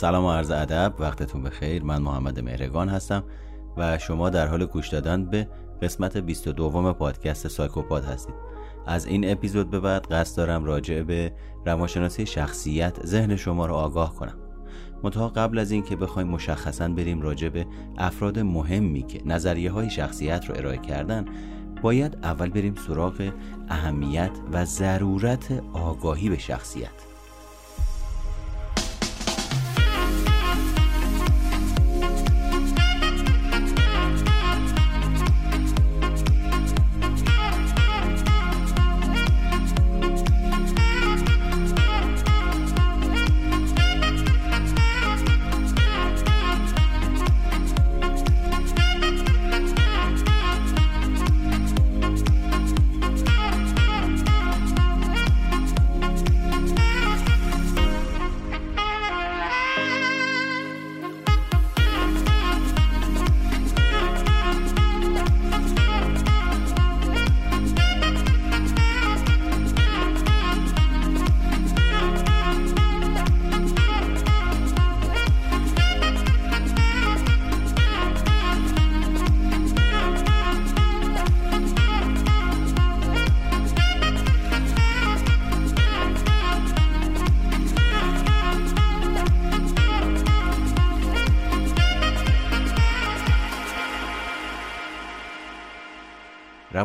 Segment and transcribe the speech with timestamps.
[0.00, 1.84] سلام و عرض ادب وقتتون بخیر.
[1.84, 3.24] من محمد مهرگان هستم
[3.76, 5.48] و شما در حال گوش دادن به
[5.82, 8.34] قسمت 22 پادکست سایکوپاد هستید.
[8.86, 11.32] از این اپیزود به بعد قصد دارم راجع به
[11.66, 14.34] روانشناسی شخصیت ذهن شما رو آگاه کنم.
[15.02, 17.66] منتها قبل از اینکه بخوایم مشخصا بریم راجع به
[17.98, 21.24] افراد مهمی که نظریه های شخصیت رو ارائه کردن
[21.82, 23.32] باید اول بریم سراغ
[23.68, 27.09] اهمیت و ضرورت آگاهی به شخصیت.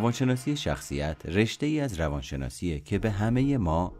[0.06, 3.94] روانشناسی شخصیت رشته ای از روانشناسیه که به همه ما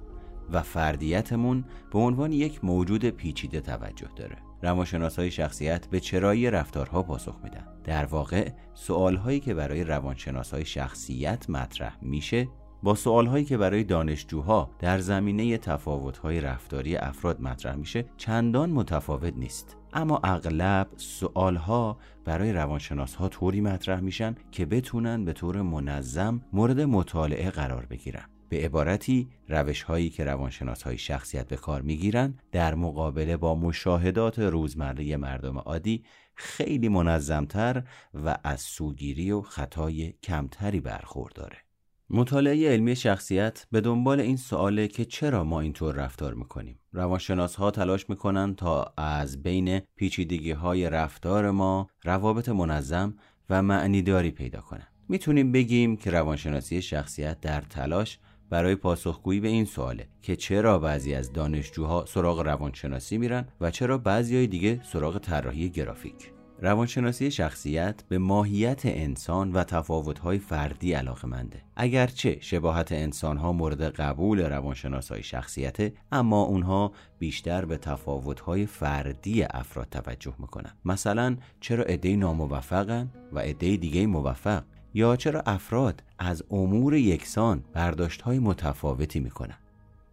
[0.52, 4.38] و فردیتمون به عنوان یک موجود پیچیده توجه داره.
[4.62, 7.68] روانشناس های شخصیت به چرایی رفتارها پاسخ میدن.
[7.84, 12.48] در واقع سوال هایی که برای روانشناس های شخصیت مطرح میشه
[12.84, 18.70] با سوال هایی که برای دانشجوها در زمینه تفاوت های رفتاری افراد مطرح میشه چندان
[18.70, 19.78] متفاوت نیست.
[19.96, 26.42] اما اغلب سوال ها برای روانشناس ها طوری مطرح میشن که بتونن به طور منظم
[26.54, 28.26] مورد مطالعه قرار بگیرن.
[28.50, 34.40] به عبارتی روش هایی که روانشناس های شخصیت به کار می‌گیرن در مقابله با مشاهدات
[34.40, 36.04] روزمره مردم عادی
[36.36, 41.65] خیلی منظمتر و از سوگیری و خطای کمتری برخورداره.
[42.10, 46.80] مطالعه علمی شخصیت به دنبال این سواله که چرا ما اینطور رفتار می‌کنیم.
[46.92, 53.14] روانشناس ها تلاش می‌کنن تا از بین پیچیدگی های رفتار ما روابط منظم
[53.50, 54.88] و معنیداری پیدا کنن.
[55.10, 61.14] می‌تونیم بگیم که روانشناسی شخصیت در تلاش برای پاسخگویی به این سواله که چرا بعضی
[61.14, 66.35] از دانشجوها سراغ روانشناسی میرن و چرا بعضی های دیگه سراغ طراحی گرافیک.
[66.62, 71.62] روانشناسی شخصیت به ماهیت انسان و تفاوت‌های فردی علاقمنده.
[71.76, 80.34] اگرچه شباهت انسانها مورد قبول روانشناسای شخصیت اما اونها بیشتر به تفاوت‌های فردی افراد توجه
[80.40, 80.72] می‌کنن.
[80.86, 88.40] مثلا چرا عده ناموفقن و عده دیگه موفق یا چرا افراد از امور یکسان برداشت‌های
[88.40, 89.58] متفاوتی می‌کنن.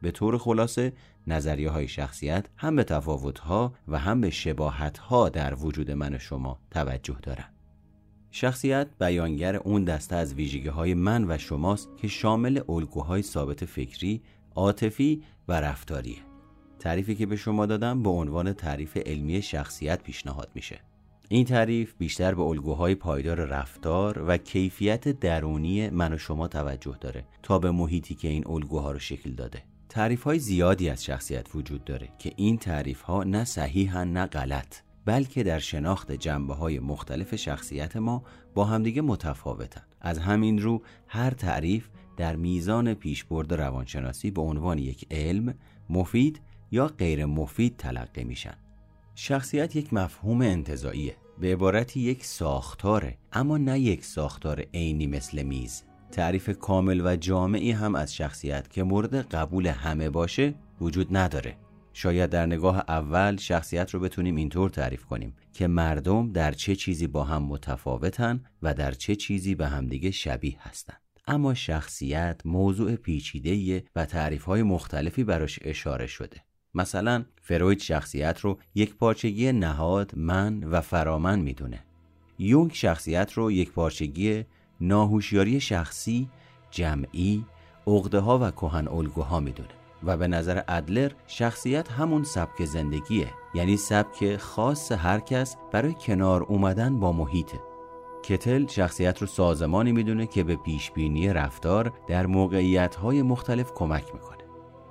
[0.03, 0.93] به طور خلاصه
[1.27, 6.15] نظریه های شخصیت هم به تفاوت ها و هم به شباهت ها در وجود من
[6.15, 7.53] و شما توجه دارند.
[8.31, 14.23] شخصیت بیانگر اون دسته از ویژگی های من و شماست که شامل الگوهای ثابت فکری،
[14.55, 16.19] عاطفی و رفتاریه.
[16.79, 20.81] تعریفی که به شما دادم به عنوان تعریف علمی شخصیت پیشنهاد میشه.
[21.29, 27.25] این تعریف بیشتر به الگوهای پایدار رفتار و کیفیت درونی من و شما توجه داره
[27.43, 29.63] تا به محیطی که این الگوها رو شکل داده.
[29.93, 34.77] تعریف های زیادی از شخصیت وجود داره که این تعریف ها نه صحیحن نه غلط
[35.05, 38.23] بلکه در شناخت جنبه های مختلف شخصیت ما
[38.55, 39.83] با همدیگه متفاوتن.
[40.01, 45.55] از همین رو هر تعریف در میزان پیشبرد روانشناسی به عنوان یک علم
[45.91, 48.57] مفید یا غیر مفید تلقی میشن.
[49.15, 55.83] شخصیت یک مفهوم انتظاییه به عبارتی یک ساختاره اما نه یک ساختار عینی مثل میز.
[56.13, 61.57] تعریف کامل و جامعی هم از شخصیت که مورد قبول همه باشه وجود نداره.
[61.93, 67.07] شاید در نگاه اول شخصیت رو بتونیم اینطور تعریف کنیم که مردم در چه چیزی
[67.07, 71.01] با هم متفاوتن و در چه چیزی به همدیگه شبیه هستند.
[71.27, 76.37] اما شخصیت موضوع پیچیده و تعریف های مختلفی براش اشاره شده.
[76.75, 81.85] مثلا فروید شخصیت رو یک پارچگی نهاد من و فرامن می‌دونه.
[82.39, 84.45] یونگ شخصیت رو یک پارچگی
[84.83, 86.29] ناهوشیاری شخصی
[86.71, 87.45] جمعی
[87.87, 89.69] عقده ها و کهن الگوها می‌دونه
[90.05, 96.43] و به نظر ادلر شخصیت همون سبک زندگیه یعنی سبک خاص هر کس برای کنار
[96.43, 97.61] اومدن با محیطه.
[98.25, 104.39] کتل شخصیت رو سازمانی می‌دونه که به پیشبینی رفتار در موقعیت های مختلف کمک می‌کنه.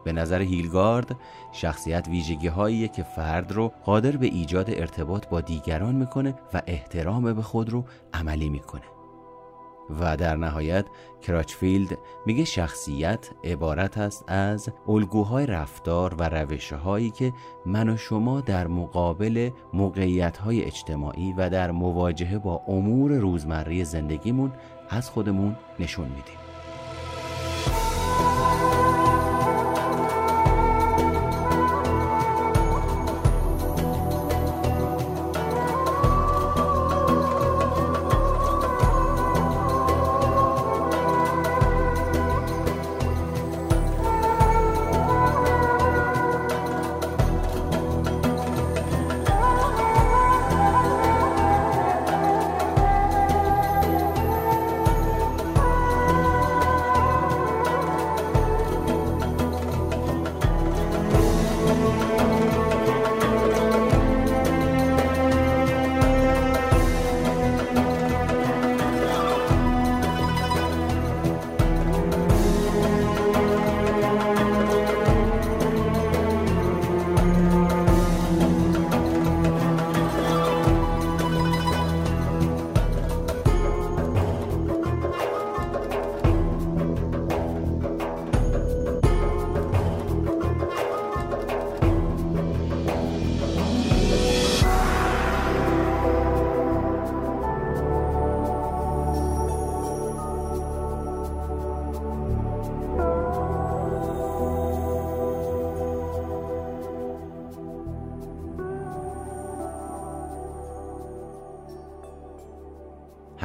[0.03, 1.15] به نظر هیلگارد
[1.51, 7.33] شخصیت ویژگی هایی که فرد رو قادر به ایجاد ارتباط با دیگران می‌کنه و احترام
[7.33, 8.90] به خود رو عملی می‌کنه.
[9.99, 10.85] و در نهایت
[11.21, 17.33] کراچفیلد میگه شخصیت عبارت است از الگوهای رفتار و روشهایی که
[17.65, 24.51] من و شما در مقابل موقعیتهای اجتماعی و در مواجهه با امور روزمره زندگیمون
[24.89, 26.40] از خودمون نشون میدیم.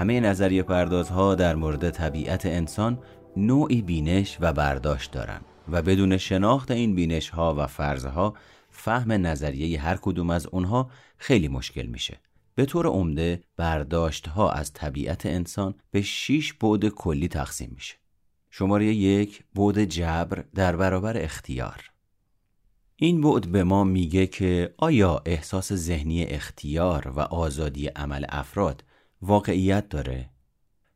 [0.06, 2.98] همه نظریه پردازها در مورد طبیعت انسان
[3.36, 8.34] نوعی بینش و برداشت دارند و بدون شناخت این بینش ها و فرضها
[8.70, 12.20] فهم نظریه هر کدوم از اونها خیلی مشکل میشه.
[12.54, 17.94] به طور عمده برداشت ها از طبیعت انسان به شیش بعد کلی تقسیم میشه.
[18.50, 21.90] شماره یک بعد جبر در برابر اختیار.
[22.96, 28.84] این بعد به ما میگه که آیا احساس ذهنی اختیار و آزادی عمل افراد
[29.26, 30.30] واقعیت داره.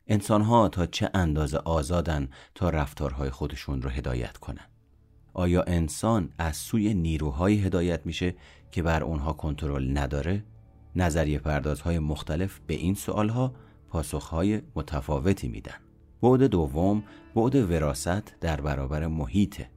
[0.07, 4.65] انسان ها تا چه اندازه آزادن تا رفتارهای خودشون رو هدایت کنن؟
[5.33, 8.35] آیا انسان از سوی نیروهایی هدایت میشه
[8.71, 10.43] که بر اونها کنترل نداره؟
[10.95, 13.53] نظریه پردازهای مختلف به این سوالها
[13.89, 15.77] پاسخهای متفاوتی میدن.
[16.21, 17.03] بعد دوم
[17.35, 19.69] بعد وراست در برابر محیطه.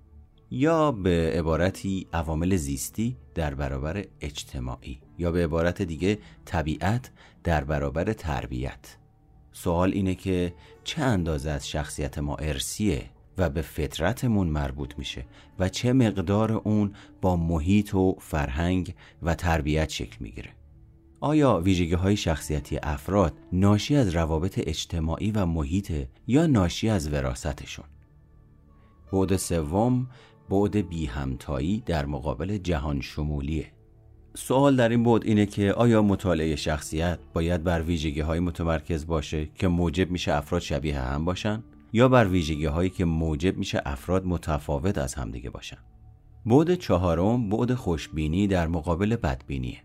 [0.54, 7.10] یا به عبارتی عوامل زیستی در برابر اجتماعی یا به عبارت دیگه طبیعت
[7.44, 8.96] در برابر تربیت.
[9.52, 10.54] سوال اینه که
[10.84, 15.26] چه اندازه از شخصیت ما ارسیه و به فطرتمون مربوط میشه
[15.58, 20.50] و چه مقدار اون با محیط و فرهنگ و تربیت شکل می‌گیره.
[21.20, 25.92] آیا ویژگی های شخصیتی افراد ناشی از روابط اجتماعی و محیط
[26.26, 27.84] یا ناشی از وراستشون
[29.14, 30.06] بعد سوم
[30.54, 33.66] بعد بی همتایی در مقابل جهان شمولیه.
[34.36, 39.48] سوال در این بود اینه که آیا مطالعه شخصیت باید بر ویژگی های متمرکز باشه
[39.54, 44.26] که موجب میشه افراد شبیه هم باشن یا بر ویژگی هایی که موجب میشه افراد
[44.26, 45.78] متفاوت از همدیگه باشن؟
[46.46, 49.78] بعد چهارم بعد خوشبینی در مقابل بدبینیه.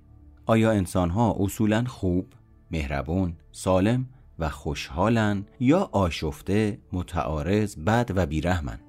[0.45, 2.27] آیا انسان ها اصولا خوب
[2.71, 4.05] مهربون سالم
[4.39, 8.79] و خوشحالن یا آشفته متعارض بد و بیرحمن؟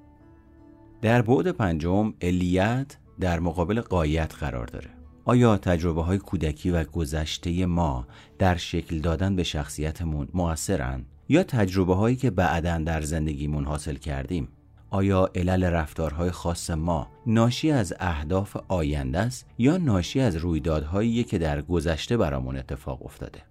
[1.03, 4.91] در بعد پنجم علیت در مقابل قایت قرار داره.
[5.25, 8.07] آیا تجربه های کودکی و گذشته ما
[8.39, 14.49] در شکل دادن به شخصیتمون موثرن یا تجربه هایی که بعدا در زندگیمون حاصل کردیم؟
[14.91, 21.39] آیا علل رفتارهای خاص ما ناشی از اهداف آینده است یا ناشی از رویدادهایی که
[21.39, 23.43] در گذشته برامون اتفاق افتاده؟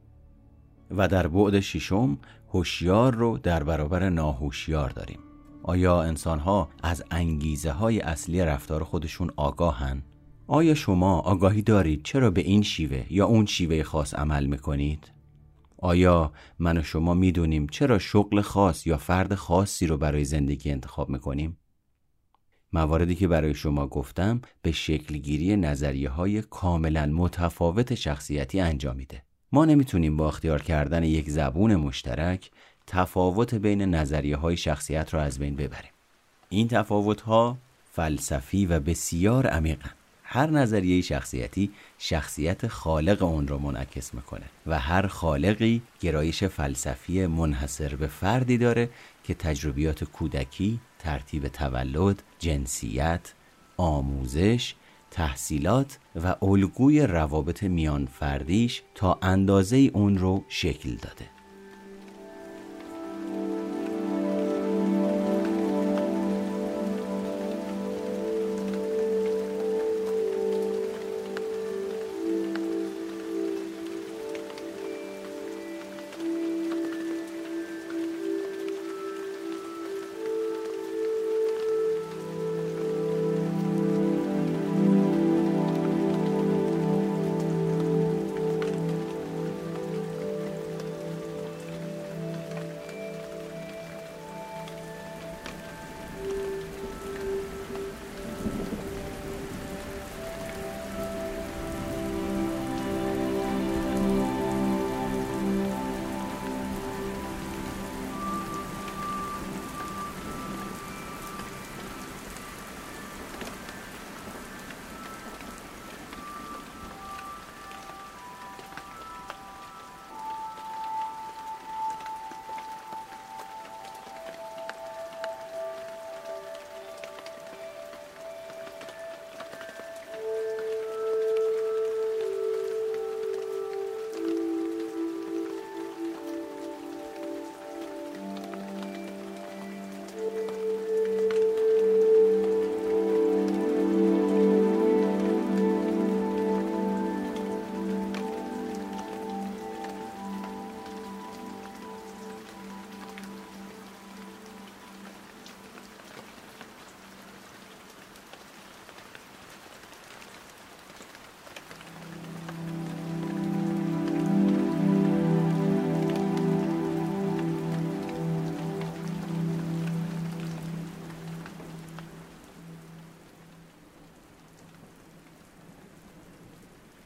[0.91, 2.17] و در بعد ششم
[2.53, 5.19] هوشیار رو در برابر ناهوشیار داریم.
[5.69, 10.03] آیا انسان ها از انگیزه های اصلی رفتار خودشون آگاهن
[10.47, 15.11] آیا شما آگاهی دارید چرا به این شیوه یا اون شیوه خاص عمل می‌کنید؟
[15.77, 21.09] آیا من و شما می‌دونیم چرا شغل خاص یا فرد خاصی رو برای زندگی انتخاب
[21.09, 21.57] می‌کنیم؟
[22.73, 29.23] مواردی که برای شما گفتم به شکلگیری نظریه های کاملا متفاوت شخصیتی انجام میده.
[29.51, 32.51] ما نمی‌تونیم با اختیار کردن یک زبون مشترک
[32.91, 35.91] تفاوت بین نظریه های شخصیت را از بین ببریم.
[36.49, 37.57] این تفاوت ها
[37.91, 39.93] فلسفی و بسیار عمیقند.
[40.23, 47.95] هر نظریه شخصیتی شخصیت خالق اون رو منعکس می‌کنه و هر خالقی گرایش فلسفی منحصر
[47.95, 48.89] به فردی داره
[49.23, 53.33] که تجربیات کودکی، ترتیب تولد، جنسیت،
[53.77, 54.75] آموزش
[55.11, 61.38] تحصیلات و الگوی روابط میان فردیش تا اندازه اون رو شکل داده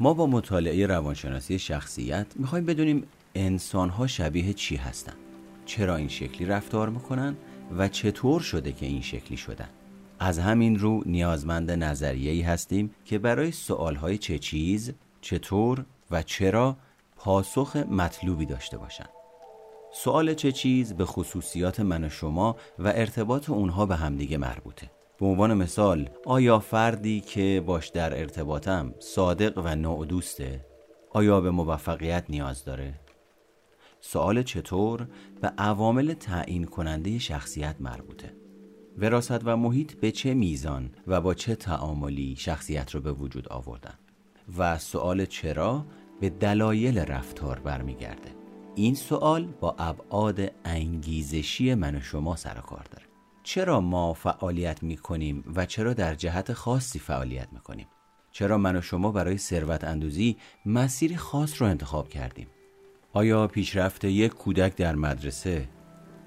[0.04, 3.04] ما با مطالعه روانشناسی شخصیت می‌خوایم بدونیم
[3.36, 5.14] انسانها شبیه چی هستن
[5.66, 7.36] چرا این شکلی رفتار می‌کنن
[7.78, 9.70] و چطور شده که این شکلی شدن
[10.20, 16.78] از همین رو نیازمند نظریه‌ای هستیم که برای سوالهای چه چیز، چطور و چرا
[17.18, 19.10] پاسخ مطلوبی داشته باشند.
[19.94, 24.90] سوال چه چیز به خصوصیات من و شما و ارتباط اونها به همدیگه مربوطه.
[25.24, 30.08] به عنوان مثال آیا فردی که باش در ارتباطم صادق و نوع
[31.12, 32.94] آیا به موفقیت نیاز داره؟
[34.01, 35.08] سوال چطور
[35.42, 38.34] به عوامل تعیین کننده شخصیت مربوطه؟
[38.98, 44.00] وراست و محیط به چه میزان و با چه تعاملی شخصیت رو به وجود آوردن؟
[44.58, 45.86] و سوال چرا
[46.20, 48.36] به دلایل رفتار برمیگرده؟
[48.75, 53.12] این سوال با ابعاد انگیزشی من و شما سر کار داره.
[53.44, 57.88] چرا ما فعالیت می کنیم و چرا در جهت خاصی فعالیت می کنیم
[58.32, 62.48] چرا من و شما برای ثروت اندوزی مسیری خاص رو انتخاب کردیم؟
[63.14, 65.68] آیا پیشرفت یک کودک در مدرسه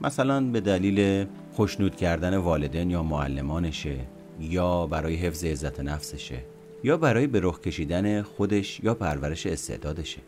[0.00, 3.98] مثلا به دلیل خوشنود کردن والدین یا معلمانشه
[4.40, 6.44] یا برای حفظ عزت نفسشه
[6.84, 10.20] یا برای به رخ کشیدن خودش یا پرورش استعدادشه؟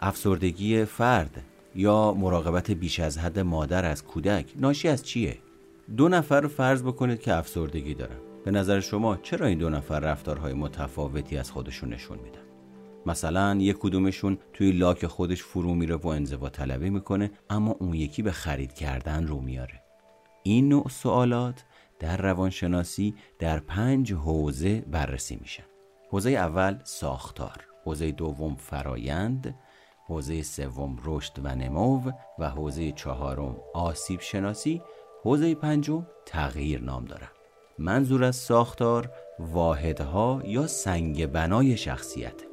[0.00, 1.42] افسردگی فرد
[1.74, 5.38] یا مراقبت بیش از حد مادر از کودک ناشی از چیه؟
[5.96, 8.16] دو نفر رو فرض بکنید که افسردگی دارن.
[8.44, 12.42] به نظر شما چرا این دو نفر رفتارهای متفاوتی از خودشون نشون میدن؟
[13.06, 18.22] مثلا یک کدومشون توی لاک خودش فرو میره و انزوا طلبی می‌کنه اما اون یکی
[18.22, 19.82] به خرید کردن رو میاره.
[20.42, 21.64] این نوع سوالات
[21.98, 25.64] در روانشناسی در پنج حوزه بررسی میشن.
[26.10, 29.54] حوزه اول ساختار حوزه دوم فرایند
[30.06, 34.82] حوزه سوم رشد و نمو و حوزه چهارم آسیب شناسی
[35.22, 37.32] حوزه پنجم تغییر نام دارد.
[37.78, 42.44] منظور از ساختار واحدها یا سنگ بنای شخصیت.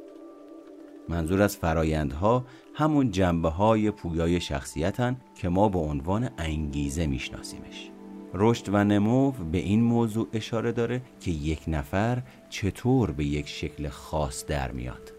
[1.08, 2.44] منظور از فرایندها
[2.74, 7.90] همون جنبه های پویای شخصیتن که ما به عنوان انگیزه میشناسیمش.
[8.34, 13.88] رشد و نمو به این موضوع اشاره داره که یک نفر چطور به یک شکل
[13.88, 15.12] خاص در میاد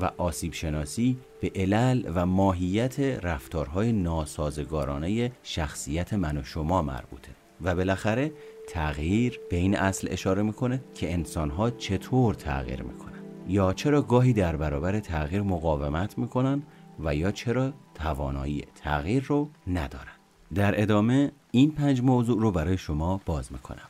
[0.00, 7.32] و آسیب شناسی به علل و ماهیت رفتارهای ناسازگارانه شخصیت من و شما مربوطه.
[7.62, 8.32] و بالاخره
[8.68, 13.12] تغییر به این اصل اشاره می‌کنه که انسانها چطور تغییر می‌کنن.
[13.48, 16.62] یا چرا گاهی در برابر تغییر مقاومت می‌کنن
[17.04, 20.12] و یا چرا توانایی تغییر رو ندارن.
[20.54, 23.88] در ادامه این پنج موضوع رو برای شما باز می‌کنم.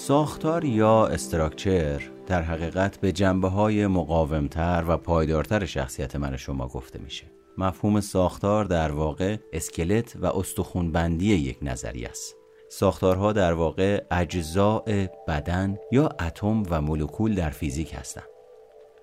[0.00, 6.98] ساختار یا استراکچر در حقیقت به جنبه های مقاومتر و پایدارتر شخصیت من شما گفته
[6.98, 7.24] میشه.
[7.58, 12.36] مفهوم ساختار در واقع اسکلت و استخونبندی یک نظریه است.
[12.70, 18.28] ساختارها در واقع اجزاء بدن یا اتم و مولکول در فیزیک هستند.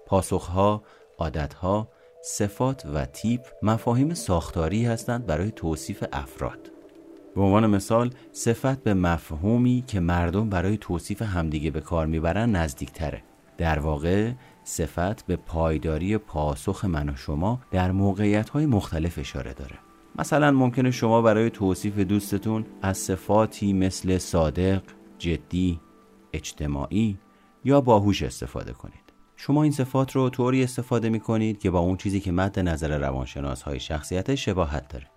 [0.06, 0.84] پاسخها
[1.18, 1.88] عادتها
[2.24, 6.77] صفات و تیپ مفاهیم ساختاری هستند برای توصیف افراد.
[7.38, 13.24] به عنوان مثال صفت به مفهومی که مردم برای توصیف همدیگه به کار می‌برن نزدیکتره.
[13.58, 14.32] در واقع
[14.64, 19.76] صفت به پایداری پاسخ من و شما در موقعیت های مختلف اشاره داره.
[20.20, 24.82] مثلا ممکنه شما برای توصیف دوستتون از صفاتی مثل صادق،
[25.18, 25.80] جدی،
[26.34, 27.18] اجتماعی
[27.66, 29.14] یا باهوش استفاده کنید.
[29.36, 32.98] شما این صفات رو طوری استفاده می کنید که با اون چیزی که مد نظر
[32.98, 35.08] روانشناس های شخصیت شباهت داره.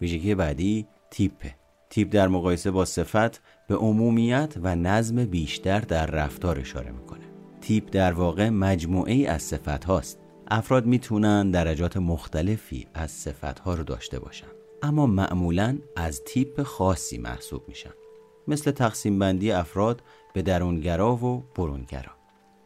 [0.00, 1.59] ویژگی بعدی تیپه.
[1.90, 7.24] تیپ در مقایسه با صفت به عمومیت و نظم بیشتر در رفتار اشاره می‌کنه.
[7.60, 13.74] تیپ در واقع مجموعه ای از صفت هاست افراد می‌تونن درجات مختلفی از صفت ها
[13.74, 14.46] رو داشته باشن.
[14.82, 17.90] اما معمولا از تیپ خاصی محسوب میشن.
[18.48, 20.02] مثل تقسیم بندی افراد
[20.34, 22.19] به درونگرا و برونگرا.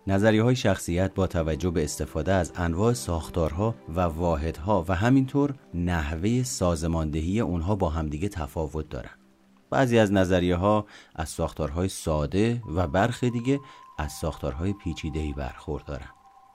[0.07, 6.43] نظریه های شخصیت با توجه به استفاده از انواع ساختارها و واحدها و همینطور نحوه
[6.43, 9.11] سازماندهی اونها با همدیگه تفاوت دارن.
[9.71, 13.61] بعضی از نظریه ها از ساختارهای ساده و برخی دیگه
[13.99, 16.09] از ساختارهای پیچیده‌ای برخوردارن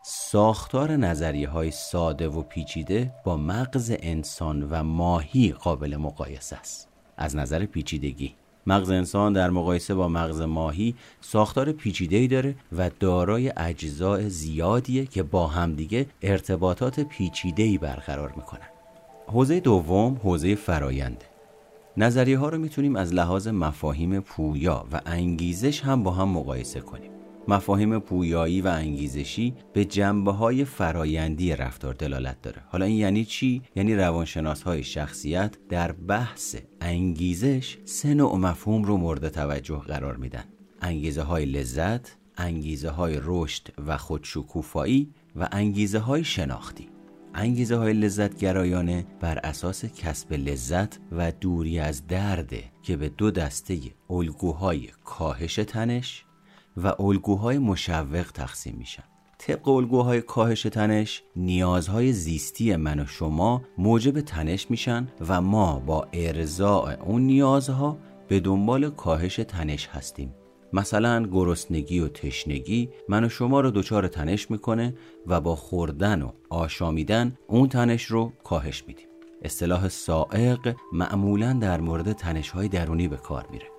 [0.04, 6.90] ساختار نظریه های ساده و پیچیده با مغز انسان و ماهی قابل مقایسه است.
[7.18, 8.36] از نظر پیچیدگی.
[8.68, 15.24] مغز انسان در مقایسه با مغز ماهی ساختار پیچیده‌ای داره و دارای اجزاء زیادیه که
[15.24, 18.68] با همدیگه ارتباطات پیچیده‌ای برقرار می‌کنن.
[19.28, 21.26] حوزه دوم حوزه فراینده
[21.98, 27.12] نظریه ها رو می‌تونیم از لحاظ مفاهیم پویا و انگیزش هم با هم مقایسه کنیم.
[27.50, 32.62] مفاهیم پویایی و انگیزشی به جنبه های فرایندی رفتار دلالت داره.
[32.68, 38.98] حالا این یعنی چی؟ یعنی روانشناس های شخصیت در بحث انگیزش سه نوع مفهوم رو
[38.98, 40.44] مورد توجه قرار میدن.
[40.82, 46.88] انگیزه های لذت انگیزه های رشد و خودشکوفایی و انگیزه های شناختی.
[47.34, 53.32] انگیزه های لذت گرایانه بر اساس کسب لذت و دوری از درده که به دو
[53.32, 56.26] دسته الگوهای کاهش تنش
[56.84, 59.04] و الگوهای مشوق تقسیم میشن.
[59.38, 66.08] طبق الگوهای کاهش تنش نیازهای زیستی من و شما موجب تنش میشن و ما با
[66.14, 70.36] ارزاع اون نیازها به دنبال کاهش تنش هستیم.
[70.74, 74.96] مثلا گرسنگی و تشنگی من و شما رو دچار تنش می‌کنه
[75.28, 79.08] و با خوردن و آشامیدن اون تنش رو کاهش میدیم.
[79.42, 83.79] اصطلاح سائق معمولا در مورد تنش های درونی به کار میره.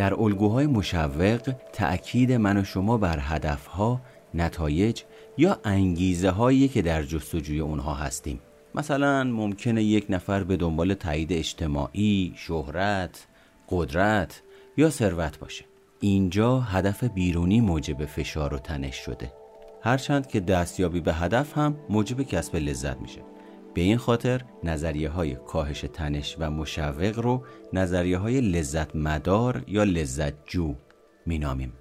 [0.00, 4.00] در الگوهای مشوق تأکید من و شما بر هدفها،
[4.34, 5.02] نتایج
[5.38, 8.40] یا انگیزه هایی که در جستجوی اونها هستیم.
[8.74, 13.26] مثلا ممکنه یک نفر به دنبال تایید اجتماعی، شهرت،
[13.68, 14.42] قدرت
[14.76, 15.64] یا ثروت باشه.
[16.00, 19.32] اینجا هدف بیرونی موجب فشار و تنش شده.
[19.82, 23.20] هرچند که دستیابی به هدف هم موجب کسب لذت میشه.
[23.74, 29.84] به این خاطر نظریه های کاهش تنش و مشوق رو نظریه های لذت مدار یا
[29.84, 30.74] لذت جو
[31.26, 31.72] مینامیم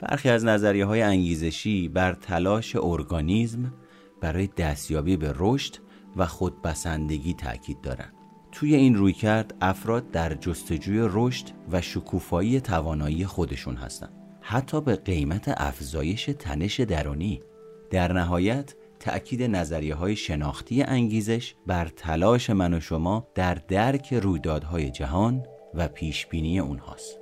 [0.00, 3.72] برخی از نظریه های انگیزشی بر تلاش ارگانیزم
[4.20, 5.76] برای دستیابی به رشد
[6.16, 8.12] و خودبسندگی تاکید دارند.
[8.52, 14.12] توی این روی کرد افراد در جستجوی رشد و شکوفایی توانایی خودشون هستند.
[14.40, 17.42] حتی به قیمت افزایش تنش درونی
[17.90, 24.90] در نهایت تأکید نظریه های شناختی انگیزش بر تلاش من و شما در درک رویدادهای
[24.90, 25.42] جهان
[25.74, 27.18] و پیشبینی اونهاست.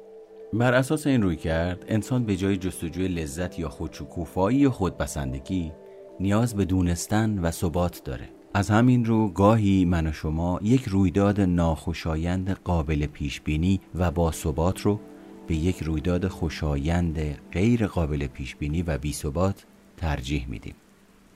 [0.52, 5.72] بر اساس این روی کرد انسان به جای جستجوی لذت یا خودشکوفایی یا خودبسندگی
[6.20, 8.28] نیاز به دونستن و ثبات داره.
[8.54, 14.80] از همین رو گاهی من و شما یک رویداد ناخوشایند قابل پیشبینی و با ثبات
[14.80, 15.00] رو
[15.46, 17.18] به یک رویداد خوشایند
[17.52, 19.66] غیر قابل پیشبینی و بی ثبات
[19.96, 20.74] ترجیح میدیم.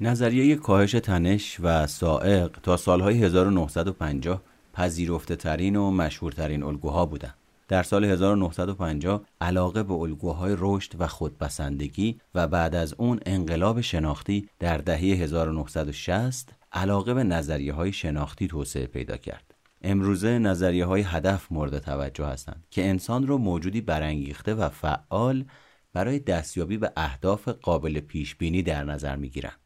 [0.00, 7.34] نظریه کاهش تنش و سائق تا سالهای 1950 پذیرفته ترین و مشهورترین الگوها بودند.
[7.68, 14.48] در سال 1950 علاقه به الگوهای رشد و خودبسندگی و بعد از اون انقلاب شناختی
[14.58, 19.54] در دهه 1960 علاقه به نظریه های شناختی توسعه پیدا کرد.
[19.82, 25.44] امروزه نظریه های هدف مورد توجه هستند که انسان را موجودی برانگیخته و فعال
[25.92, 29.63] برای دستیابی به اهداف قابل پیش بینی در نظر می گیرند.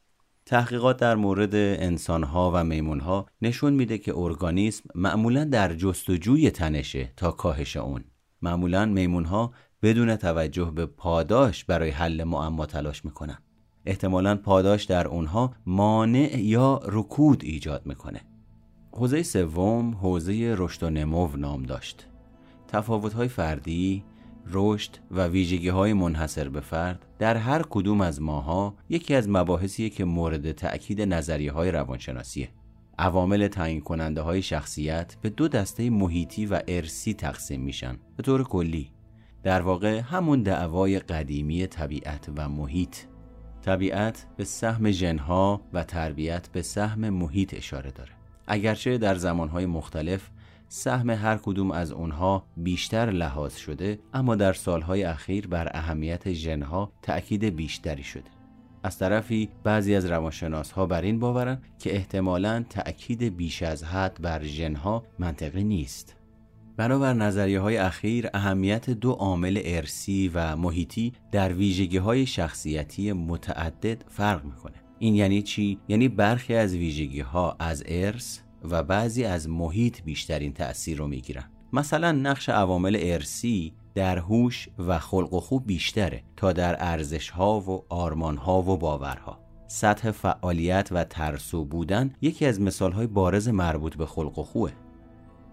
[0.48, 7.30] تحقیقات در مورد انسانها و میمونها نشون میده که ارگانیسم معمولا در جستجوی تنشه تا
[7.30, 8.04] کاهش اون.
[8.42, 13.38] معمولا میمونها بدون توجه به پاداش برای حل معما تلاش می‌کنن.
[13.86, 18.20] احتمالا پاداش در اونها مانع یا رکود ایجاد می‌کنه.
[18.92, 22.06] حوزه سوم حوزه رشد و نمو نام داشت.
[22.68, 24.04] تفاوت‌های فردی
[24.52, 29.90] رشد و ویژگی های منحصر به فرد در هر کدوم از ماها یکی از مباحثیه
[29.90, 32.48] که مورد تأکید نظریه های روانشناسیه.
[32.98, 37.98] عوامل تعیین کننده های شخصیت به دو دسته محیطی و ارسی تقسیم میشن.
[38.16, 38.90] به طور کلی.
[39.42, 42.96] در واقع همون دعوای قدیمی طبیعت و محیط.
[43.62, 48.10] طبیعت به سهم ژنها و تربیت به سهم محیط اشاره داره.
[48.46, 50.30] اگرچه در زمانهای مختلف
[50.68, 56.92] سهم هر کدوم از اونها بیشتر لحاظ شده اما در سالهای اخیر بر اهمیت ژنها
[57.02, 58.30] تأکید بیشتری شده.
[58.82, 64.22] از طرفی بعضی از روانشناس ها بر این باورن که احتمالا تأکید بیش از حد
[64.22, 66.16] بر ژنها منطقی نیست.
[66.76, 74.04] بنابر نظریه های اخیر اهمیت دو عامل ارسی و محیطی در ویژگی های شخصیتی متعدد
[74.08, 74.74] فرق می‌کنه.
[74.98, 80.52] این یعنی چی؟ یعنی برخی از ویژگی ها از ارث و بعضی از محیط بیشترین
[80.52, 81.44] تأثیر رو می‌گیرن.
[81.72, 87.60] مثلا نقش عوامل ارسی در هوش و خلق و خوب بیشتره تا در ارزش ها
[87.60, 89.38] و آرمان ها و باورها.
[89.66, 94.72] سطح فعالیت و ترسو بودن یکی از مثال های بارز مربوط به خلق و خوبه.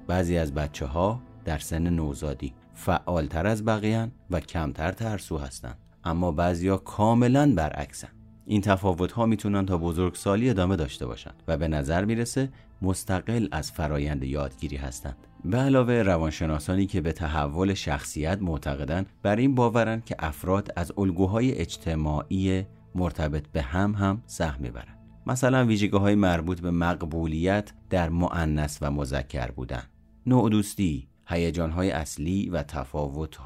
[0.08, 6.32] بعضی از بچه ها در سن نوزادی فعالتر از بقیه و کمتر ترسو هستند اما
[6.32, 8.10] بعضیا کاملا برعکسن.
[8.46, 12.50] این تفاوت ها می‌تونن تا بزرگسالی ادامه داشته باشند و به نظر می‌رسه
[12.82, 19.56] مستقل از فرایند یادگیری هستند به علاوه روانشناسانی که به تحول شخصیت معتقدند بر این
[19.56, 24.98] باورند که افراد از الگوهای اجتماعی مرتبط به هم هم سهم می‌برند.
[25.28, 29.84] مثلا ویژگی های مربوط به مقبولیت در معنس و مذکر بودن.
[30.26, 32.64] نوع دوستی های اصلی و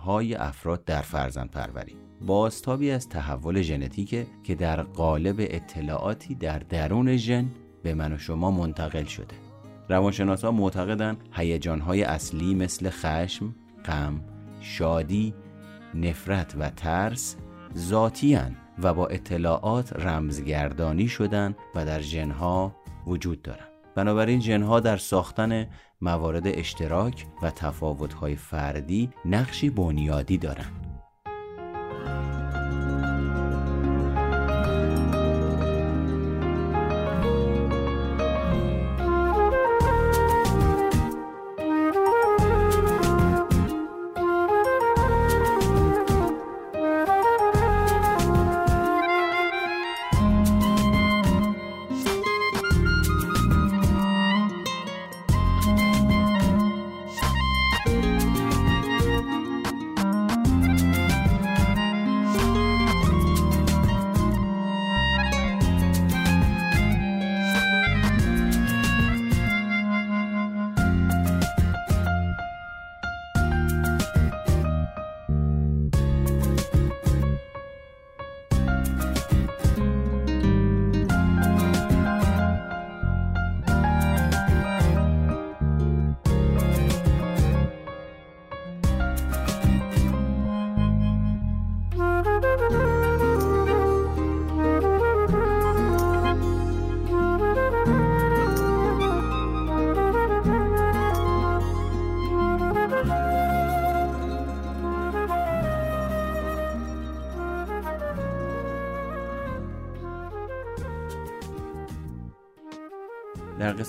[0.06, 1.96] های افراد در فرزند پروری.
[2.22, 7.52] بازتابی از تحول ژنتیک که در قالب اطلاعاتی در درون ژن
[7.84, 9.36] به من و شما منتقل شده
[9.90, 11.18] روانشناسا معتقدند
[11.82, 14.22] های اصلی مثل خشم، غم،
[14.62, 15.34] شادی،
[15.96, 17.36] نفرت و ترس
[17.78, 18.40] ذاتی
[18.84, 22.76] و با اطلاعات رمزگردانی شدن و در ژنها
[23.08, 23.70] وجود دارند.
[23.96, 25.68] بنابراین ژنها در ساختن
[26.02, 30.89] موارد اشتراک و تفاوت‌های فردی نقشی بنیادی دارند.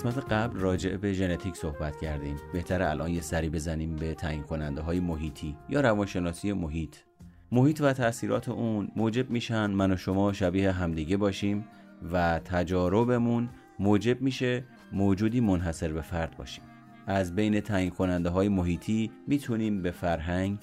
[0.01, 2.37] قسمت قبل راجع به ژنتیک صحبت کردیم.
[2.53, 6.97] بهتر الان یه سری بزنیم به تعیین کننده های محیطی یا روانشناسی محیط.
[7.53, 11.65] محیط و تاثیرات اون موجب میشن من و شما شبیه همدیگه باشیم
[12.13, 16.65] و تجاربمون موجب میشه موجودی منحصر به فرد باشیم.
[17.07, 20.59] از بین تعیین کننده های محیطی می‌تونیم به فرهنگ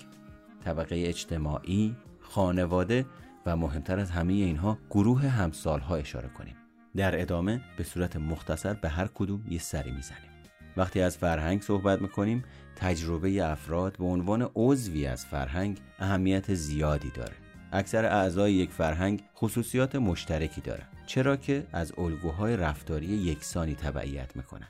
[0.66, 3.06] طبقه اجتماعی خانواده
[3.46, 6.56] و مهمتر از همه اینها گروه همسالها اشاره کنیم.
[6.96, 10.32] در ادامه به صورت مختصر به هر کدوم یه سری می‌زنیم.
[10.78, 12.44] وقتی از فرهنگ صحبت می‌کنیم
[12.76, 17.36] تجربه افراد به عنوان عضوی از فرهنگ اهمیت زیادی داره.
[17.72, 24.68] اکثر اعضای یک فرهنگ خصوصیات مشترکی دارند چرا که از الگوهای رفتاری یکسانی تبعیت می‌کنن.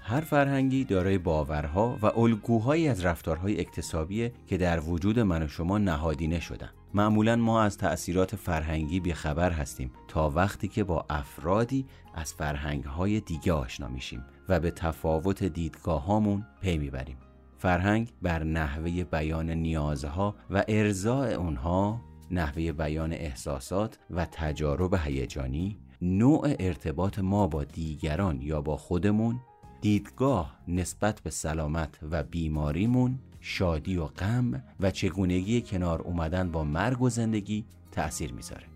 [0.00, 5.78] هر فرهنگی دارای باورها و الگوهایی از رفتارهای اکتسابیه که در وجود من و شما
[5.78, 6.70] نهادینه شدن.
[6.94, 13.52] معمولا ما از تأثیرات فرهنگی بیخبر هستیم تا وقتی که با افرادی از فرهنگهای دیگه
[13.52, 17.16] آشنا میشیم و به تفاوت دیدگاه هامون پی می‌بریم.
[17.58, 26.54] فرهنگ بر نحوه بیان نیازها و ارزاع اونها نحوه بیان احساسات و تجارب هیجانی نوع
[26.60, 29.40] ارتباط ما با دیگران یا با خودمون
[29.80, 37.02] دیدگاه نسبت به سلامت و بیماریمون شادی و غم و چگونگی کنار اومدن با مرگ
[37.02, 38.66] و زندگی تأثیر می‌ذاره.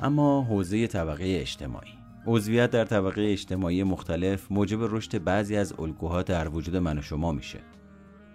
[0.00, 1.92] اما حوزه طبقه اجتماعی.
[2.26, 7.32] عضویت در طبقه اجتماعی مختلف موجب رشد بعضی از الگوها در وجود من و شما
[7.32, 7.58] میشه.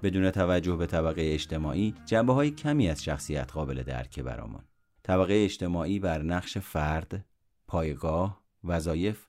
[0.04, 4.62] بدون توجه به طبقه اجتماعی جنبه های کمی از شخصیت قابل درکه برامون.
[5.04, 7.26] طبقه اجتماعی بر نقش فرد،
[7.68, 9.26] پایگاه، وظایف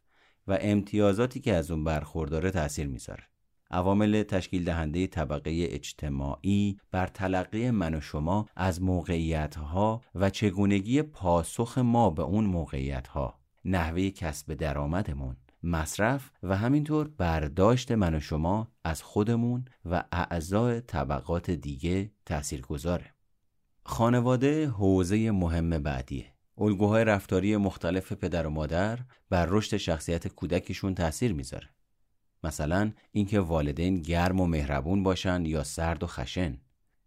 [0.46, 3.24] و امتیازاتی که از اون برخورداره تاثیر می‌ذاره.
[3.70, 11.02] عوامل تشکیل دهنده طبقه اجتماعی بر تلقی من و شما از موقعیت ها و چگونگی
[11.02, 18.20] پاسخ ما به اون موقعیت ها نحوه کسب درآمدمون مصرف و همینطور برداشت من و
[18.20, 23.14] شما از خودمون و اعضای طبقات دیگه تأثیر گذاره.
[23.84, 26.26] خانواده حوزه مهم بعدیه.
[26.58, 28.98] الگوهای رفتاری مختلف پدر و مادر
[29.30, 31.68] بر رشد شخصیت کودکشون تأثیر می‌ذاره.
[32.44, 36.58] مثلا اینکه والدین گرم و مهربون باشن یا سرد و خشن،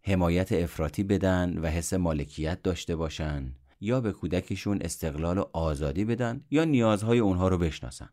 [0.03, 6.45] حمایت افراطی بدن و حس مالکیت داشته باشن یا به کودکشون استقلال و آزادی بدن
[6.51, 8.09] یا نیازهای اونها رو بشناسن.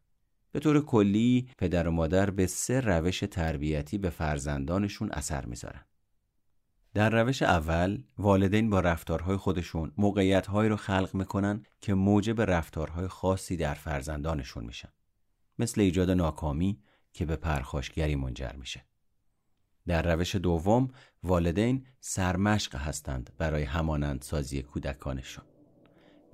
[0.52, 5.84] به طور کلی پدر و مادر به سه روش تربیتی به فرزندانشون اثر می‌ذارن.
[6.94, 13.56] در روش اول والدین با رفتارهای خودشون موقعیتهایی رو خلق می‌کنن که موجب رفتارهای خاصی
[13.56, 14.88] در فرزندانشون میشن.
[15.58, 16.78] مثل ایجاد ناکامی
[17.12, 18.84] که به پرخاشگری منجر میشه.
[19.86, 20.88] در روش دوم
[21.22, 25.44] والدین سرمشق هستند برای همانندسازی کودکانشون.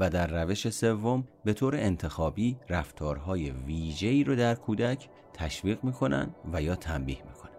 [0.00, 6.62] و در روش سوم به طور انتخابی رفتارهای ویژه‌ای رو در کودک تشویق می‌کنن و
[6.62, 7.50] یا تنبیه می‌کنن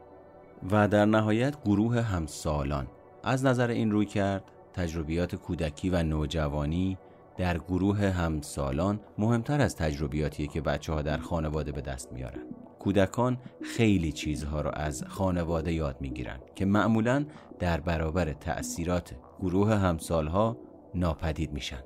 [0.72, 2.88] و در نهایت گروه همسالان
[3.24, 6.98] از نظر این روی کرد تجربیات کودکی و نوجوانی
[7.38, 12.55] در گروه همسالان مهمتر از تجربیاتی که بچه ها در خانواده به دست میارن
[12.86, 17.26] کودکان خیلی چیزها رو از خانواده یاد می‌گیرن که معمولا
[17.60, 20.58] در برابر تأثیرات گروه همسالها
[20.96, 21.84] ناپدید میشن.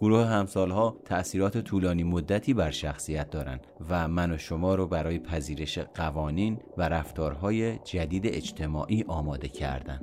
[0.00, 5.78] گروه همسالها تأثیرات طولانی مدتی بر شخصیت دارند و من و شما رو برای پذیرش
[5.78, 10.00] قوانین و رفتارهای جدید اجتماعی آماده کردن.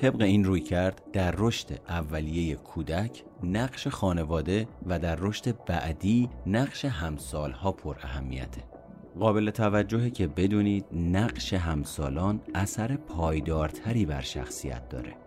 [0.00, 6.84] طبق این روی کرد در رشد اولیه کودک نقش خانواده و در رشد بعدی نقش
[6.84, 8.71] همسالها پر اهمیته.
[9.20, 15.21] قابل توجهه که بدونید نقش همسالان اثر پایدارتری بر شخصیت داره.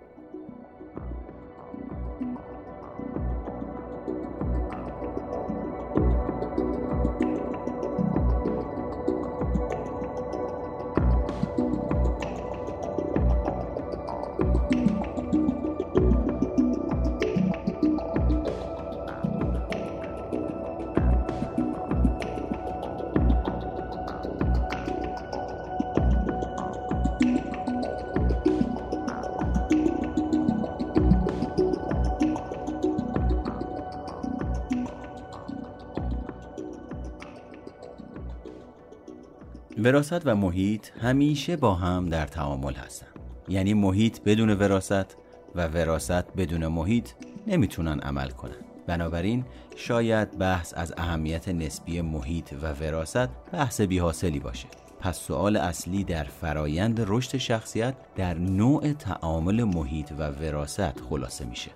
[39.86, 43.08] وراست و محیط همیشه با هم در تعامل هستن.
[43.48, 45.18] یعنی محیط بدون وراست
[45.56, 47.10] و وراست بدون محیط
[47.48, 48.56] نمی‌تونن عمل کنن.
[48.88, 49.46] بنابراین
[49.76, 54.68] شاید بحث از اهمیت نسبی محیط و وراست بحث بیحاصلی باشه.
[55.00, 61.72] پس سوال اصلی در فرایند رشد شخصیت در نوع تعامل محیط و وراست خلاصه میشه.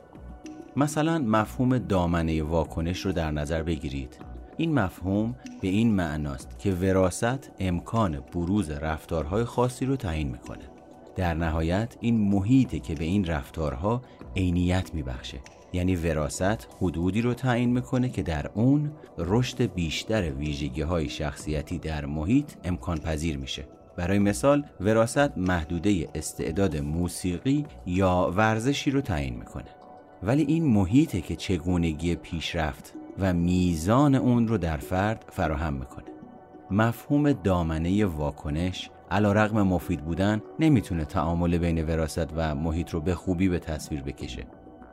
[0.75, 4.28] مثلا مفهوم دامنه واکنش رو در نظر بگیرید.
[4.59, 10.63] این مفهوم به این معناست که وراست امکان بروز رفتارهای خاصی رو تعیین می‌کنه.
[11.15, 14.01] در نهایت این محیطه که به این رفتارها
[14.35, 15.37] عینیت میبخشه.
[15.73, 22.05] یعنی وراست حدودی رو تعیین می‌کنه که در اون رشد بیشتر ویژگی های شخصیتی در
[22.05, 23.67] محیط امکان پذیر میشه.
[23.97, 29.69] برای مثال وراست محدوده استعداد موسیقی یا ورزشی رو تعیین می‌کنه.
[30.23, 36.05] ولی این محیطه که چگونگی پیشرفت و میزان اون رو در فرد فراهم می‌کنه.
[36.71, 43.15] مفهوم دامنه واکنش علا رقم مفید بودن نمی‌تونه تعامل بین وراست و محیط رو به
[43.15, 44.47] خوبی به تصویر بکشه.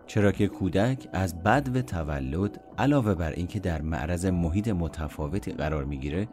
[0.07, 5.85] چرا که کودک از بد و تولد علاوه بر اینکه در معرض محیط متفاوتی قرار
[5.85, 6.29] می‌گیره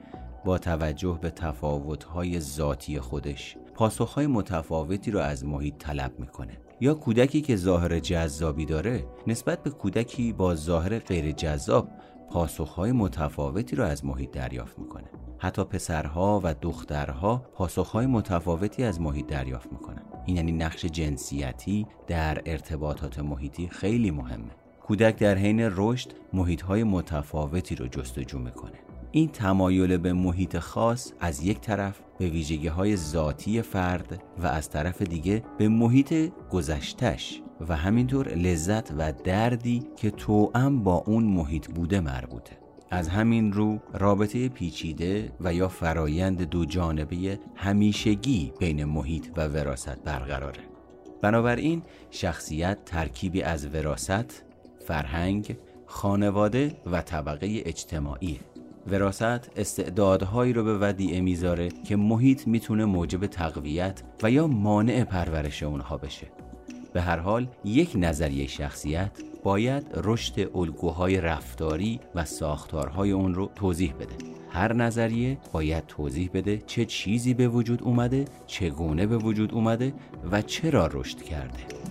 [0.45, 6.57] با توجه به تفاوت‌های ذاتی خودش پاسخهای متفاوتی رو از محیط طلب می‌کنه.
[6.79, 11.89] یا کودکی که ظاهر جذابی داره نسبت به کودکی با ظاهر غیر جذاب
[12.31, 15.09] پاسخهای متفاوتی را از محیط دریافت می‌کنه.
[15.37, 20.01] حتی پسرها و دخترها پاسخهای متفاوتی از محیط دریافت می‌کنن.
[20.25, 24.51] این یعنی نقش جنسیتی در ارتباطات محیطی خیلی مهمه.
[24.81, 28.79] کودک در حین رشد محیطهای متفاوتی رو جستجو می‌کنه.
[29.11, 34.69] این تمایل به محیط خاص از یک طرف به ویژگی های ذاتی فرد و از
[34.69, 41.67] طرف دیگه به محیط گذشتش و همینطور لذت و دردی که توأم با اون محیط
[41.67, 42.57] بوده مربوطه.
[42.91, 50.03] از همین رو رابطه پیچیده و یا فرایند دو جانبه همیشگی بین محیط و وراست
[50.03, 50.63] برقراره.
[51.21, 51.81] بنابراین
[52.11, 54.43] شخصیت ترکیبی از وراست،
[54.85, 58.39] فرهنگ، خانواده و طبقه اجتماعی.
[58.87, 65.63] وراست استعدادهایی رو به ودیعه می‌ذاره که محیط می‌تونه موجب تقویت و یا مانع پرورش
[65.63, 66.27] اونها بشه.
[66.93, 69.11] به هر حال یک نظریه شخصیت
[69.43, 74.15] باید رشد الگوهای رفتاری و ساختارهای اون رو توضیح بده.
[74.49, 79.93] هر نظریه باید توضیح بده چه چیزی به وجود اومده چگونه به وجود اومده
[80.31, 81.82] و چرا رشد کرده.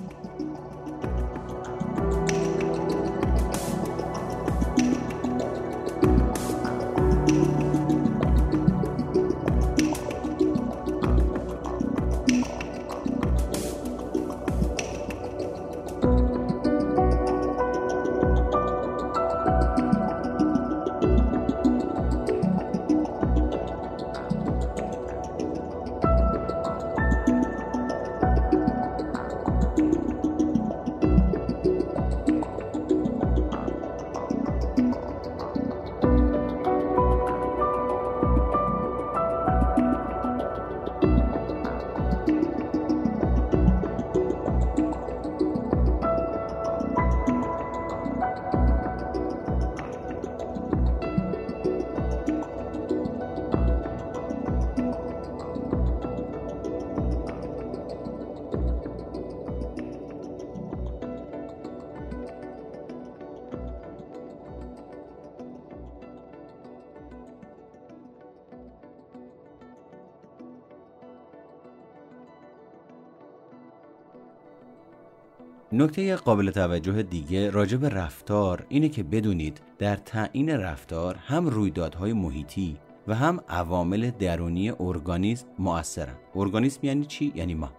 [75.74, 82.12] نکته قابل توجه دیگه راجع به رفتار اینه که بدونید در تعیین رفتار هم رویدادهای
[82.12, 82.76] محیطی
[83.08, 86.14] و هم عوامل درونی ارگانیسم مؤثرن.
[86.34, 87.72] ارگانیسم یعنی چی؟ یعنی ما.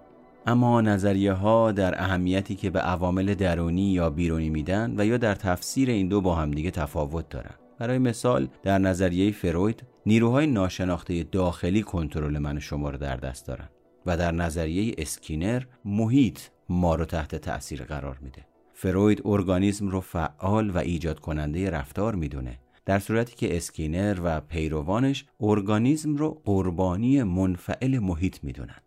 [0.46, 5.36] اما نظریه ها در اهمیتی که به عوامل درونی یا بیرونی میدن و یا در
[5.36, 7.56] تفسیر این دو با همدیگه تفاوت دارن.
[7.80, 13.70] برای مثال در نظریه فروید نیروهای ناشناخته داخلی کنترل من شما رو در دست دارن.
[14.06, 16.40] و در نظریه اسکینر محیط
[16.70, 18.46] ما رو تحت تأثیر قرار میده.
[18.74, 22.60] فروید ارگانیسم رو فعال و ایجاد کننده رفتار می‌دونه.
[22.86, 28.80] در صورتی که اسکینر و پیروانش ارگانیسم رو قربانی منفعل محیط می‌دونن.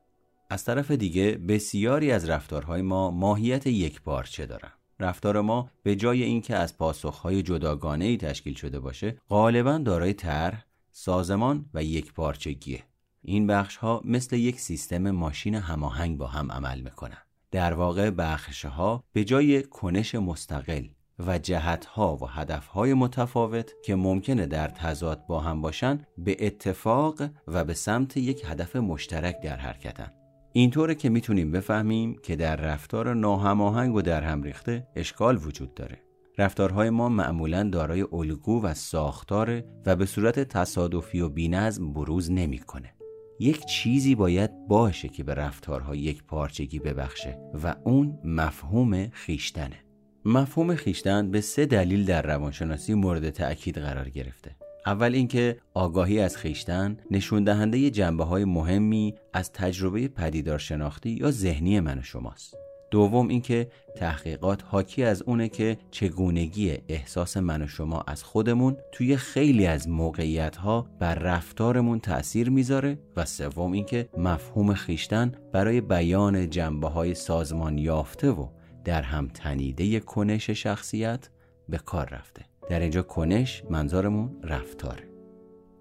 [0.51, 4.73] از طرف دیگه بسیاری از رفتارهای ما ماهیت یکپارچه دارن.
[5.01, 10.65] رفتار ما به جای اینکه از پاسخهای جداگانه ای تشکیل شده باشه غالبا دارای طرح،
[10.91, 12.83] سازمان و یک پارچگیه
[13.29, 17.19] این بخش ها مثل یک سیستم ماشین هماهنگ با هم عمل می‌کنن.
[17.51, 20.85] در واقع بخش ها به جای کنش مستقل
[21.19, 26.37] و جهت ها و هدف های متفاوت که ممکنه در تضاد با هم باشن به
[26.41, 30.13] اتفاق و به سمت یک هدف مشترک در حرکتن.
[30.53, 36.01] اینطوره که می‌تونیم بفهمیم که در رفتار ناهماهنگ و در هم ریخته اشکال وجود داره.
[36.39, 42.96] رفتارهای ما معمولا دارای الگو و ساختار و به صورت تصادفی و بینظم بروز نمی‌کنه.
[43.41, 49.77] یک چیزی باید باشه که به رفتارها یک پارچگی ببخشه و اون مفهوم خیشتنه.
[50.25, 54.57] مفهوم خیشتن به سه دلیل در روانشناسی مورد تأکید قرار گرفته.
[54.87, 61.31] اول اینکه آگاهی از خیشتن نشون دهنده جنبه های مهمی از تجربه پدیدار شناختی یا
[61.31, 62.66] ذهنی من و شماست.
[62.91, 69.17] دوم اینکه تحقیقات حاکی از اونه که چگونگی احساس من و شما از خودمون توی
[69.17, 76.51] خیلی از موقعیت ها بر رفتارمون تأثیر می‌ذاره و سوم اینکه مفهوم خیشتن برای بیان
[76.51, 78.49] جنبه های سازمان یافته و
[78.85, 81.29] در هم تنیده کنش شخصیت
[81.69, 82.45] به کار رفته.
[82.69, 85.05] در اینجا کنش منظورمون رفتاره.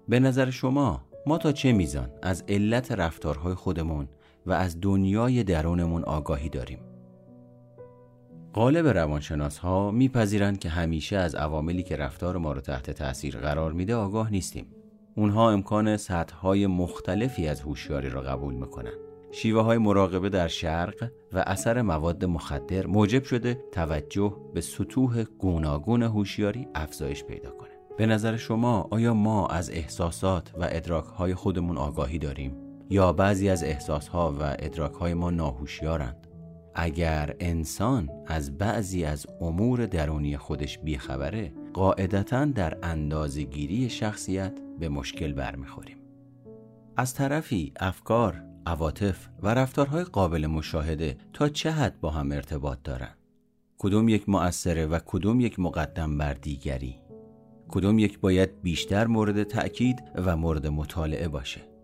[0.08, 4.08] به نظر شما ما تا چه میزان از علت رفتارهای خودمون
[4.46, 6.78] و از دنیای درونمون آگاهی داریم؟
[8.56, 13.72] غالب روانشناس ها میپذیرند که همیشه از عواملی که رفتار ما رو تحت تاثیر قرار
[13.72, 14.66] میده آگاه نیستیم.
[15.16, 18.92] اونها امکان سطح های مختلفی از هوشیاری را قبول می‌کنن.
[19.32, 26.02] شیوه های مراقبه در شرق و اثر مواد مخدر موجب شده توجه به سطوح گوناگون
[26.02, 27.70] هوشیاری افزایش پیدا کنه.
[27.96, 32.56] به نظر شما آیا ما از احساسات و ادراکهای خودمون آگاهی داریم؟
[32.90, 36.25] یا بعضی از احساسها و ادراکهای ما ناهوشیارند؟
[36.78, 45.32] اگر انسان از بعضی از امور درونی خودش بیخبره قاعدتا در اندازگیری شخصیت به مشکل
[45.32, 45.96] برمیخوریم.
[46.96, 53.16] از طرفی افکار، عواطف و رفتارهای قابل مشاهده تا چه حد با هم ارتباط دارند
[53.78, 57.00] کدوم یک مؤثره و کدوم یک مقدم بر دیگری؟
[57.68, 61.75] کدوم یک باید بیشتر مورد تأکید و مورد مطالعه باشه؟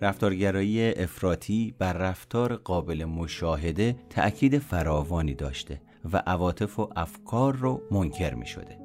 [0.00, 5.80] رفتارگرایی افراطی بر رفتار قابل مشاهده تأکید فراوانی داشته
[6.12, 8.78] و عواطف و افکار رو منکر می شده.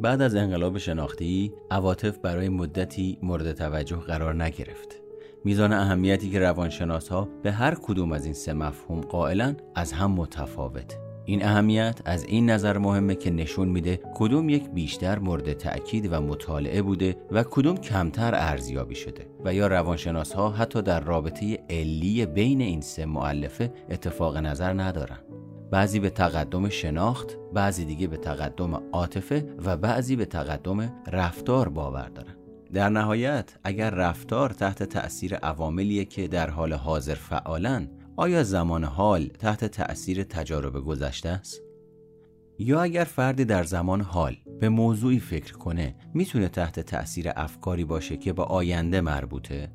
[0.00, 5.00] بعد از انقلاب شناختی عواطف برای مدتی مورد توجه قرار نگرفت
[5.44, 10.10] میزان اهمیتی که روانشناس ها به هر کدوم از این سه مفهوم قائلا از هم
[10.10, 16.12] متفاوت این اهمیت از این نظر مهمه که نشون میده کدوم یک بیشتر مورد تأکید
[16.12, 21.58] و مطالعه بوده و کدوم کمتر ارزیابی شده و یا روانشناس ها حتی در رابطه
[21.70, 25.18] علی بین این سه معلفه اتفاق نظر ندارن.
[25.70, 32.08] بعضی به تقدم شناخت بعضی دیگه به تقدم عاطفه و بعضی به تقدم رفتار باور
[32.08, 32.36] دارن.
[32.72, 39.26] در نهایت اگر رفتار تحت تأثیر عواملیه که در حال حاضر فعالن آیا زمان حال
[39.26, 41.62] تحت تأثیر تجارب گذشته است؟
[42.58, 48.16] یا اگر فردی در زمان حال به موضوعی فکر کنه می‌تونه تحت تأثیر افکاری باشه
[48.16, 49.72] که با آینده مربوطه؟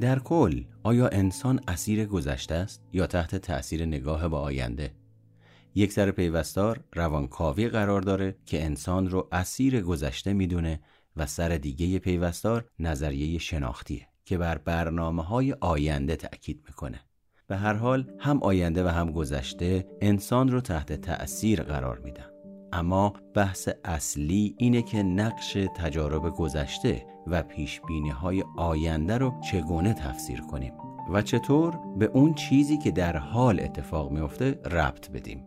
[0.00, 4.94] در کل آیا انسان اسیر گذشته است یا تحت تأثیر نگاه به آینده؟
[5.74, 10.80] یک سر پیوستار روانکاوی قرار داره که انسان رو اسیر گذشته می‌دونه
[11.16, 17.00] و سر دیگه پیوستار نظریه شناختیه که بر برنامه های آینده تأکید می‌کنه.
[17.46, 22.26] به هر حال هم آینده و هم گذشته انسان رو تحت تأثیر قرار میدن.
[22.72, 27.80] اما بحث اصلی اینه که نقش تجارب گذشته و پیش
[28.20, 30.72] های آینده رو چگونه تفسیر کنیم
[31.12, 35.46] و چطور به اون چیزی که در حال اتفاق میافته ربط بدیم.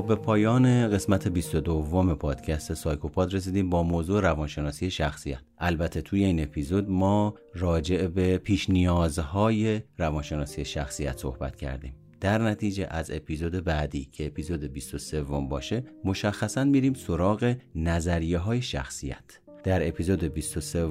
[0.00, 5.40] خب به پایان قسمت 22 پادکست سایکوپاد رسیدیم با موضوع روانشناسی شخصیت.
[5.58, 11.94] البته توی این اپیزود ما راجع به پیش نیازهای روانشناسی شخصیت صحبت کردیم.
[12.20, 19.40] در نتیجه از اپیزود بعدی که اپیزود 23 باشه مشخصا میریم سراغ نظریه های شخصیت.
[19.64, 20.88] در اپیزود 23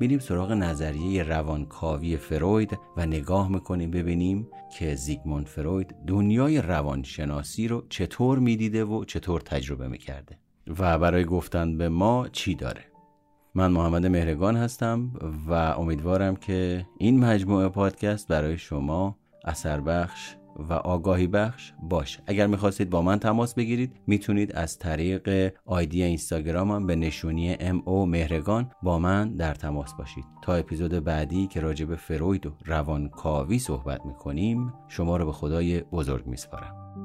[0.00, 4.48] میریم سراغ نظریه روانکاوی فروید و نگاه می‌کنیم ببینیم
[4.78, 10.38] که زیگموند فروید دنیای روانشناسی رو چطور می‌دیده و چطور تجربه می‌کرده
[10.78, 12.84] و برای گفتن به ما چی داره.
[13.54, 15.10] من محمد مهرگان هستم
[15.48, 22.46] و امیدوارم که این مجموعه پادکست برای شما اثر بخش و آگاهی بخش باشه اگر
[22.46, 28.70] می‌خواستید با من تماس بگیرید می‌تونید از طریق آیدی اینستاگرامم به نشونی ام او مهرگان
[28.82, 30.24] با من در تماس باشید.
[30.42, 35.80] تا اپیزود بعدی که راجع به فروید و روانکاوی صحبت می‌کنیم شما رو به خدای
[35.80, 37.03] بزرگ میسپارم.